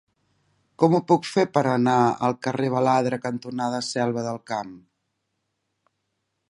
Com 0.83 0.95
ho 0.97 1.01
puc 1.11 1.27
fer 1.31 1.43
per 1.57 1.63
anar 1.73 1.97
al 2.29 2.35
carrer 2.47 2.71
Baladre 2.77 3.21
cantonada 3.27 3.83
Selva 3.91 4.27
del 4.31 4.43
Camp? 4.53 4.75